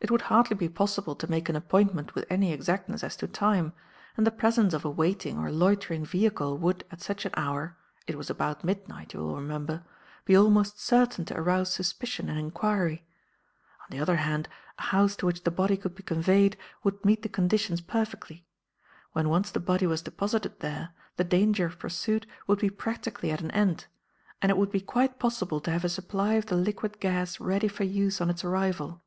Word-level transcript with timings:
It 0.00 0.10
would 0.10 0.22
hardly 0.32 0.56
be 0.56 0.70
possible 0.70 1.14
to 1.16 1.30
make 1.30 1.50
an 1.50 1.54
appointment 1.54 2.14
with 2.14 2.24
any 2.30 2.50
exactness 2.50 3.04
as 3.04 3.14
to 3.16 3.28
time; 3.28 3.74
and 4.16 4.26
the 4.26 4.30
presence 4.30 4.72
of 4.72 4.86
a 4.86 4.90
waiting 4.90 5.38
or 5.38 5.52
loitering 5.52 6.02
vehicle 6.02 6.56
would, 6.56 6.82
at 6.90 7.02
such 7.02 7.26
an 7.26 7.32
hour 7.36 7.76
it 8.06 8.16
was 8.16 8.30
about 8.30 8.64
midnight, 8.64 9.12
you 9.12 9.20
will 9.20 9.34
remember 9.36 9.84
be 10.24 10.34
almost 10.34 10.80
certain 10.80 11.26
to 11.26 11.36
arouse 11.38 11.74
suspicion 11.74 12.30
and 12.30 12.38
inquiry. 12.38 13.04
"On 13.82 13.86
the 13.90 14.00
other 14.00 14.16
hand, 14.16 14.48
a 14.78 14.82
house 14.84 15.14
to 15.16 15.26
which 15.26 15.44
the 15.44 15.50
body 15.50 15.76
could 15.76 15.94
be 15.94 16.02
conveyed 16.02 16.56
would 16.82 17.04
meet 17.04 17.20
the 17.20 17.28
conditions 17.28 17.82
perfectly. 17.82 18.46
When 19.12 19.28
once 19.28 19.50
the 19.50 19.60
body 19.60 19.86
was 19.86 20.00
deposited 20.00 20.60
there, 20.60 20.94
the 21.18 21.24
danger 21.24 21.66
of 21.66 21.78
pursuit 21.78 22.24
would 22.46 22.60
be 22.60 22.70
practically 22.70 23.30
at 23.30 23.42
an 23.42 23.50
end; 23.50 23.88
and 24.40 24.48
it 24.48 24.56
would 24.56 24.70
be 24.72 24.80
quite 24.80 25.18
possible 25.18 25.60
to 25.60 25.70
have 25.70 25.84
a 25.84 25.90
supply 25.90 26.32
of 26.32 26.46
the 26.46 26.56
liquid 26.56 26.98
gas 26.98 27.38
ready 27.38 27.68
for 27.68 27.84
use 27.84 28.22
on 28.22 28.30
its 28.30 28.42
arrival. 28.42 29.02